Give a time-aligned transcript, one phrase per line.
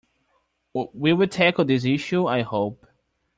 [0.95, 2.87] We will tackle this issue, I hope.